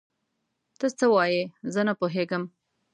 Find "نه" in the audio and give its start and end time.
1.87-1.93